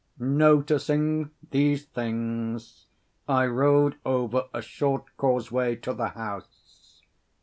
[0.17, 2.87] Noticing these things,
[3.27, 7.03] I rode over a short causeway to the house.